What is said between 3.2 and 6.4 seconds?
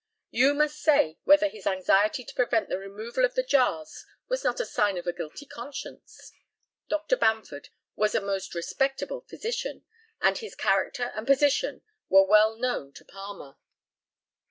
of the jars was not a sign of a guilty conscience.